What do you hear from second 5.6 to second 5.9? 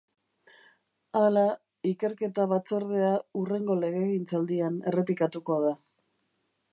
da.